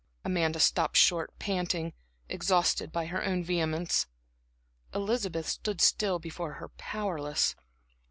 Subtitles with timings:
[0.25, 1.93] Amanda stopped short, panting,
[2.27, 4.07] exhausted by her own vehemence.
[4.95, 7.53] Elizabeth still stood before her powerless.